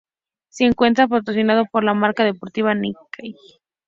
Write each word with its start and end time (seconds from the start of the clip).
Se 0.49 0.63
encuentra 0.63 1.07
patrocinado 1.07 1.65
por 1.71 1.83
la 1.83 1.93
marca 1.93 2.23
deportiva 2.23 2.73
Nike. 2.73 3.35